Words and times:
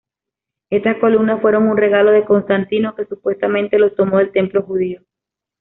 Estas 0.71 0.97
columnas 0.97 1.43
fueron 1.43 1.67
un 1.69 1.77
regalo 1.77 2.09
de 2.09 2.25
Constantino 2.25 2.95
que 2.95 3.05
supuestamente 3.05 3.77
las 3.77 3.93
tomó 3.93 4.17
del 4.17 4.31
templo 4.31 4.63
judío. 4.63 5.03